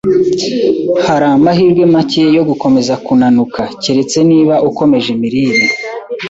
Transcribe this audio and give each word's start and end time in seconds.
Hari 1.05 1.25
amahirwe 1.35 1.83
make 1.93 2.23
yo 2.37 2.43
gukomeza 2.49 2.93
kunanuka, 3.05 3.61
keretse 3.81 4.17
niba 4.29 4.55
ukomeje 4.69 5.07
imirire. 5.15 5.61